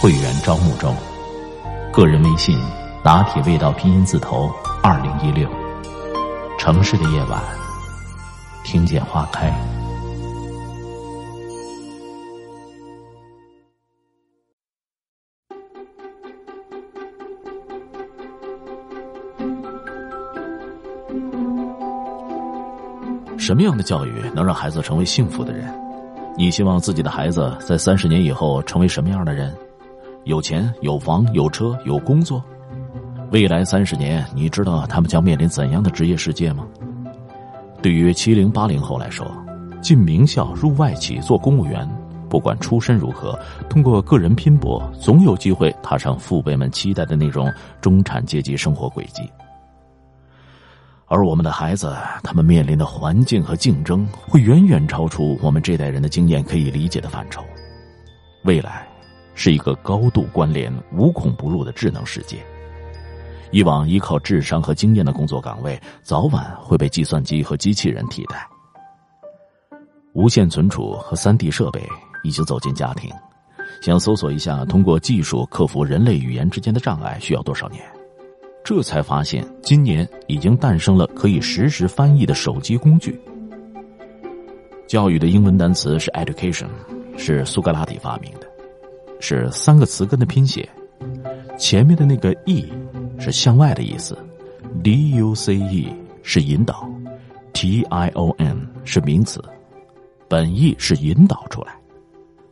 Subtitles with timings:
[0.00, 0.96] 会员招募中，
[1.92, 2.58] 个人微信
[3.04, 4.50] 拿铁味道拼音字头
[4.82, 5.46] 二零一六。
[6.58, 7.38] 城市的夜晚，
[8.64, 9.52] 听见花开。
[23.36, 25.70] 什么样的教育能让孩子成为幸福的人？
[26.38, 29.54] 你希望自己的孩子在三十年以后成为什么样的人？
[30.24, 32.42] 有钱、有房、有车、有工作。
[33.30, 36.66] 未来三十年，你知道他们将面临怎样的职业世界吗？
[37.80, 39.26] 对于七零八零后来说，
[39.80, 41.88] 进名校、入外企、做公务员，
[42.28, 49.22] 不管出身如何，通过个人拼搏，总有机会踏上父辈们期待的那种中产阶级生活轨迹。
[51.06, 57.42] 而我们的孩子，他们面临的环境和竞争，会远远超出我们这代人的经验可以理解的范畴。
[58.44, 58.86] 未来，
[59.42, 62.36] 是一个高度关联、无孔不入的智能世界。
[63.50, 68.46] 以往依靠智商和经验的工作岗位，早晚会被计算机和机器人替代。
[70.12, 71.82] 无线存储和三 D 设备
[72.22, 73.10] 已经走进家庭，
[73.80, 77.82] 想搜索一下通过技术克服人类语言之间的障碍需要多少年？
[78.62, 83.18] 这才发现，今年已经诞生了可以实时翻译的手机工具。
[84.86, 86.68] 教育的英文单词是 education，
[87.16, 88.49] 是苏格拉底发明的，
[89.20, 90.68] 是三个词根的拼写。
[91.58, 92.66] 前面的那个 e
[93.18, 94.18] 是向外的意思
[94.82, 96.90] ，d u c e 是引导
[97.52, 99.42] ，t i o n 是名词，
[100.28, 101.74] 本意是引导出来。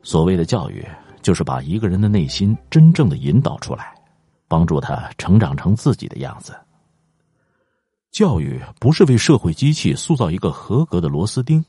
[0.02, 0.86] 所谓的教育，
[1.22, 3.94] 就是把一个人的内心真正的引导出来。
[4.50, 6.56] 帮助他成长成自己的样子。
[8.10, 11.62] 教育不是为社会机器塑造一个合格的螺丝钉，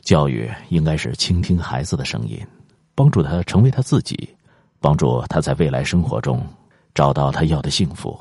[0.00, 2.40] 教育应该是倾听孩子的声音，
[2.94, 4.34] 帮助他成为他自己，
[4.86, 6.40] 帮助他在未来生活中
[6.94, 8.16] 找到他要的幸福。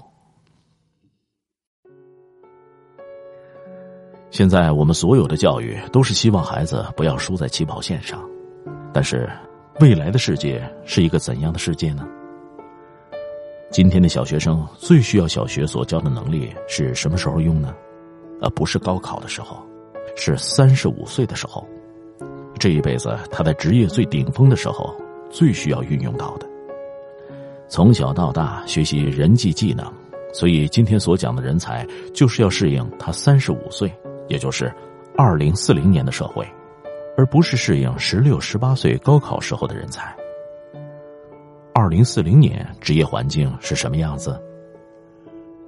[4.31, 8.19] 现在我们所有的教育都是希望孩子不要输在起跑线上，
[8.91, 9.29] 但是
[9.79, 12.03] 未来的世界是一个怎样的世界呢？
[13.69, 17.75] 今天的小学生最需要小学所教的能力是什么时候用呢？
[18.41, 19.63] 而不是高考的时候，
[20.15, 21.63] 是三十五岁的时候。
[22.57, 24.95] 这一辈子他在职业最顶峰的时候
[25.29, 26.44] 最需要运用到的。
[27.67, 29.85] 从小到大学习人际技能，
[30.33, 33.91] 所以今天所讲的人才就是要适应他三十五岁，
[34.27, 34.71] 也就是
[35.17, 36.47] 二零四零年的社会，
[37.17, 40.15] 而不是适应十六、十八岁高考时候的人才。
[41.73, 44.39] 二零四零年职业环境是什么样子？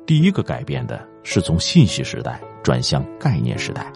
[0.06, 3.92] 第一个改变的是从信息时代转向概念时代。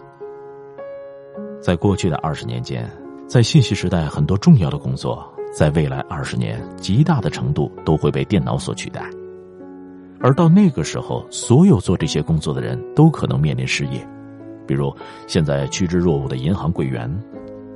[1.62, 2.90] 在过去的二十年间，
[3.26, 9.08] 在信息时代，很多重要的工作，在未来二十年极大的程度都会被电脑所取代。
[10.18, 14.06] 而到那个时候，所有做这些工作的人都可能面临失业。
[14.66, 14.94] 比如，
[15.26, 17.10] 现在趋之若鹜的银行柜员，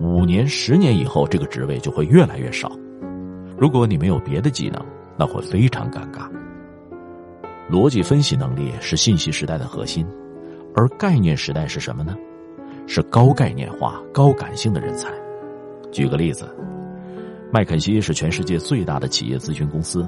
[0.01, 2.71] 五年、十年以后，这个职位就会越来越少。
[3.59, 4.81] 如果你没有别的技能，
[5.19, 6.31] 那会非常尴尬。
[7.69, 10.07] 逻辑分析能力是信息时代的核心，
[10.75, 12.17] 而概念时代是什么呢？
[12.87, 15.11] 是高概念化、高感性的人才。
[15.91, 16.49] 举个例子，
[17.53, 20.07] 麦肯锡是全世界最大的企业咨询公司。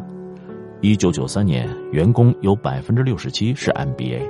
[0.81, 4.28] 一九九三年，员工有百分之六十七是 MBA，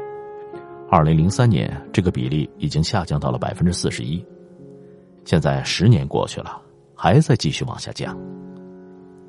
[0.90, 4.24] 二零零三年这个比例已经下降到了百分之四十一。
[5.24, 6.60] 现在十年过去了，
[6.94, 8.16] 还在继续往下降。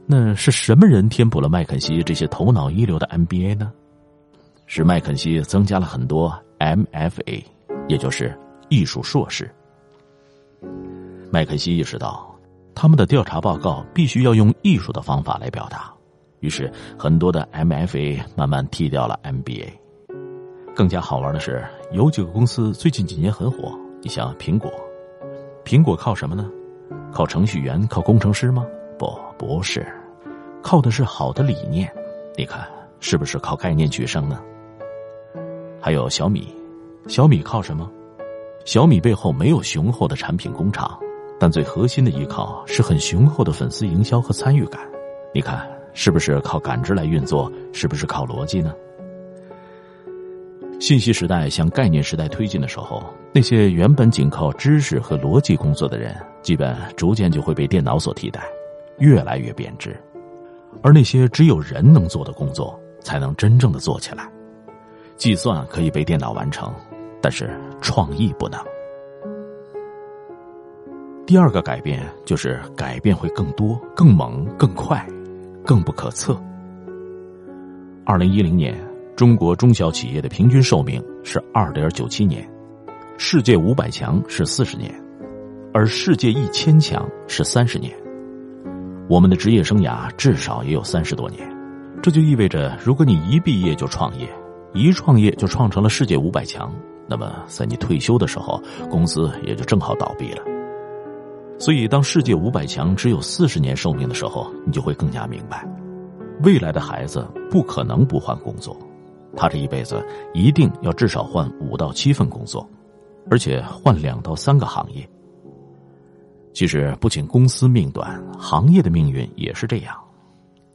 [0.06, 3.72] 那是什么人填补了麦肯锡这些头脑一流的 MBA 呢？
[4.66, 7.44] 是麦肯锡增加了很多 MFA，
[7.88, 8.38] 也就是
[8.70, 9.50] 艺术硕士。
[11.32, 12.34] 麦肯锡意识到，
[12.76, 15.92] 他们的调查报告必须要用艺术的方法来表达，
[16.40, 19.68] 于是很多的 MFA 慢慢替掉了 MBA。
[20.76, 24.72] 更加好玩的是，有几个公司最近几年很火，你像苹果，
[25.66, 26.50] 苹果靠什么呢？
[27.12, 28.66] 靠程序员、靠工程师吗？
[28.98, 29.86] 不，不是。
[30.62, 31.92] 靠的是好的理念，
[32.38, 32.66] 你看
[33.00, 34.42] 是不是靠概念取胜呢？
[35.82, 36.48] 还有小米，
[37.08, 37.90] 小米靠什么？
[38.66, 41.00] 小米背后没有雄厚的产品工厂，
[41.40, 44.82] 但最核心的依靠是很雄厚的粉丝营销和参与感。
[45.34, 47.52] 你看，是不是靠感知来运作？
[47.72, 48.74] 是不是靠逻辑呢？
[50.80, 53.04] 信息时代向概念时代推进的时候，
[53.34, 58.44] 那些原本仅靠知识和逻辑工作的人，基本逐渐就会被电脑所替代，
[58.98, 59.96] 越来越贬值。
[60.82, 64.30] 而那些只有人能做的工作，才能真正的做起来。
[65.18, 66.74] 计算可以被电脑完成，
[67.22, 67.50] 但是
[67.82, 68.60] 创意不能。
[71.30, 75.08] 第二个改变就是改变会更多、更猛、更快、
[75.64, 76.36] 更不可测。
[78.04, 78.76] 二零一零年。
[79.16, 82.50] 中国中小企业的平均寿命是二点九七年，
[83.18, 84.92] 世界五百强是四十年，
[85.72, 87.94] 而世界一千强是三十年。
[89.08, 91.48] 我们的职业生涯至少也有三十多年，
[92.02, 94.28] 这就意味着，如果你一毕业就创业，
[94.74, 96.74] 一创业就创成了世界五百强，
[97.08, 98.60] 那么在你退休的时候，
[98.90, 100.49] 公司也就正好倒闭了。
[101.60, 105.68] 所以，当世界五百强只有四十年寿命的时候，你就会更加明白，
[106.42, 108.76] 未来的孩子不可能不换工作。
[109.36, 110.04] 他这一辈子
[110.34, 112.68] 一定要至少换五到七份工作，
[113.30, 115.08] 而且换两到三个行业。
[116.54, 119.94] 其实不仅公司命短，行业的命运也是这样，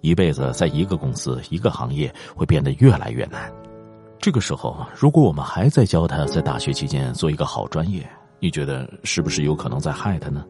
[0.03, 3.51] 一辈子在一个公司、一个行业会变得越来越难。
[4.19, 8.07] 这个时候，如果我们还在教他在大学期间做一个好专业，
[8.39, 10.45] 你觉得是不是有可能在害他呢？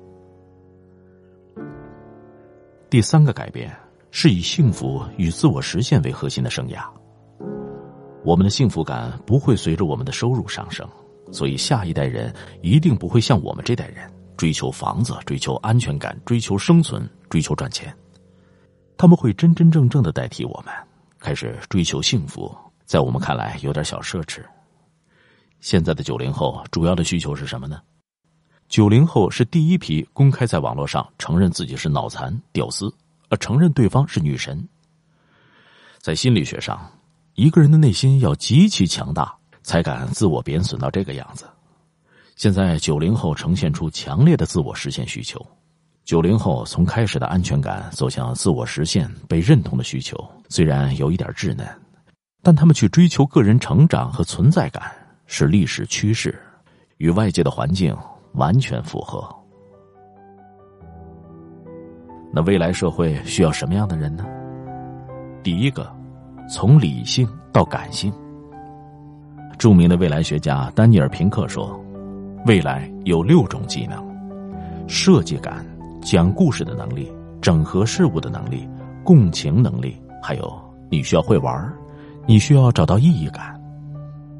[2.90, 3.74] 第三个改变
[4.10, 6.84] 是以幸福与自我实现为核心的生涯。
[8.24, 10.88] 我们的幸福感不会随着我们的收入上升，
[11.32, 12.32] 所以下一代人
[12.62, 17.94] 一定不会像我们这代人追求房子、追求安全感、追求生存、追求赚钱。
[18.96, 20.72] 他们会真真正正的代替我们，
[21.18, 22.54] 开始追求幸福。
[22.84, 24.40] 在我们看来，有点小奢侈。
[25.58, 27.80] 现在的九零后主要的需求是什么呢？
[28.68, 32.92] 九零后是第一批公开在网络上承认自己是脑残、屌丝，
[33.28, 34.66] 而承认对方是女神。
[36.00, 36.90] 在心理学上。
[37.36, 39.34] 一个人的内心要极其强大，
[39.64, 41.44] 才敢自我贬损到这个样子。
[42.36, 45.44] 现在九零后呈现出强烈的自我实现需求。
[46.04, 50.16] 九零后从开始的安全感走向自我实现、被认同的需求，
[50.48, 51.68] 虽然有一点稚嫩，
[52.40, 54.94] 但他们去追求个人成长和存在感
[55.26, 56.40] 是历史趋势，
[56.98, 57.92] 与外界的环境
[58.34, 59.24] 完全符合。
[62.32, 64.24] 那未来社会需要什么样的人呢？
[65.42, 65.90] 第一个。
[66.46, 68.12] 从理性到感性。
[69.56, 71.82] 著名的未来学家丹尼尔·平克说
[72.44, 73.98] ：“未来有六种技能：
[74.86, 75.64] 设计感、
[76.02, 77.10] 讲故事的能力、
[77.40, 78.68] 整合事物的能力、
[79.02, 80.52] 共情能力，还有
[80.90, 81.72] 你需要会玩
[82.26, 83.58] 你需要找到意义感。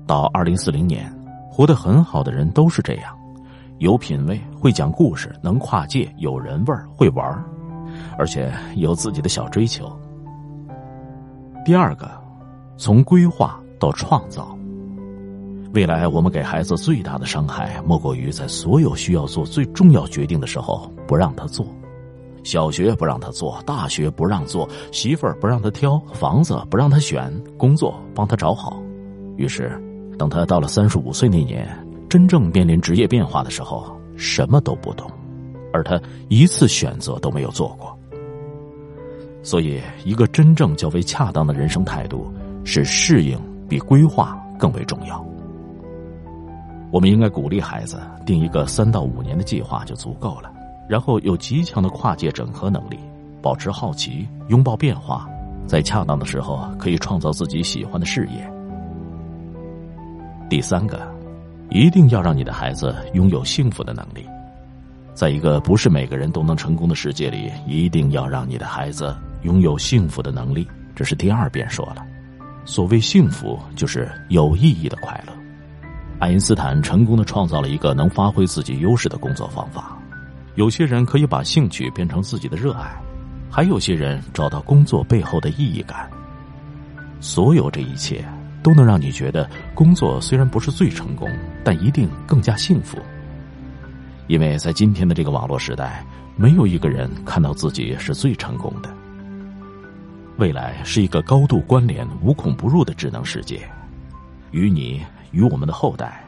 [0.07, 1.11] 到二零四零年，
[1.51, 3.14] 活得很好的人都是这样：
[3.79, 7.45] 有品位，会讲故事，能跨界，有人味儿，会玩儿
[8.17, 9.91] 而且有自己的小追求。”
[11.65, 12.11] 第二个，
[12.77, 14.57] 从规划到创造。
[15.73, 21.67] 未来我们给孩子最大的伤害，莫过于在所有需要做最重要决定的时候不让他做。
[22.45, 28.81] 小学不让他做，大学不让做，媳妇儿不让他挑，房子不让他选，工作帮他找好。
[29.37, 29.83] 于是，
[30.17, 31.67] 等他到了三十五岁那年，
[32.15, 35.11] 真正面临职业变化的时候，什么都不懂，
[35.73, 37.99] 而他一次选择都没有做过。
[39.43, 43.37] 所以，一个真正较为恰当的人生态度是适应
[43.69, 45.27] 比规划更为重要。
[46.93, 50.53] 我们应该鼓励孩子定一个三到五年的计划就足够了，
[50.89, 52.97] 然后有极强的跨界整合能力，
[53.43, 55.29] 保持好奇，拥抱变化，
[55.67, 58.49] 在恰当的时候可以创造自己喜欢的事业。
[60.49, 61.13] 第三个，
[61.75, 64.25] 一定要让你的孩子拥有幸福的能力。
[65.13, 69.15] 在一个不是每个人都能成功的世界里，一定要让你的孩子。
[69.43, 72.07] 拥有幸福的能力，这是第二遍说了。
[72.65, 75.33] 所谓幸福，就是有意义的快乐。
[76.21, 79.99] 爱因斯坦成功的创造了一个能发挥自己优势的工作方法。
[80.55, 82.89] 有些人可以把兴趣变成自己的热爱，
[83.51, 86.09] 还有些人找到工作背后的意义感。
[87.21, 88.25] 所有这一切，
[88.65, 91.31] 都能让你觉得工作虽然不是最成功，
[91.63, 92.99] 但一定更加幸福。
[94.27, 96.03] 因为在今天的这个网络时代，
[96.35, 98.89] 没有一个人看到自己是最成功的。
[100.39, 103.61] 未来是一个高度关联、无孔不入的智能世界，
[104.51, 106.25] 与你与我们的后代，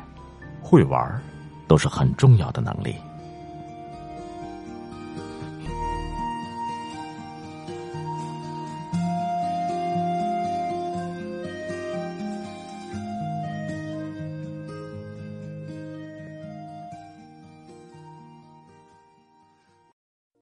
[0.61, 1.21] 会玩
[1.67, 2.95] 都是很重要的能力。